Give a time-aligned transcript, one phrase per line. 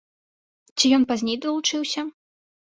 [0.77, 2.01] Ці ён пазней далучыўся?